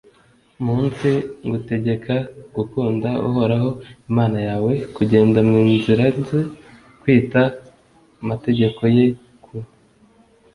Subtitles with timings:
[0.65, 1.09] munsi
[1.45, 2.15] ngutegeka
[2.55, 3.69] gukunda uhoraho
[4.09, 6.41] imana yawe, kugenda mu nzira ze,
[7.01, 7.41] kwita
[8.15, 9.05] ku mategeko ye,
[9.43, 9.53] ku